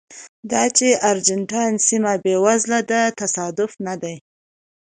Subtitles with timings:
[0.51, 4.15] دا چې ارجنټاین سیمه بېوزله ده تصادف نه دی.